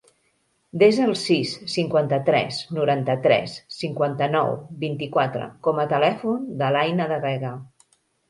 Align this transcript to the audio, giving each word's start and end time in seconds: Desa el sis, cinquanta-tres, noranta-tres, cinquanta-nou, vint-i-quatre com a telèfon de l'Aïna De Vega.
Desa 0.83 1.01
el 1.07 1.11
sis, 1.23 1.51
cinquanta-tres, 1.73 2.61
noranta-tres, 2.77 3.53
cinquanta-nou, 3.77 4.49
vint-i-quatre 4.87 5.49
com 5.69 5.83
a 5.83 5.87
telèfon 5.95 6.51
de 6.63 6.73
l'Aïna 6.77 7.07
De 7.15 7.21
Vega. 7.27 7.53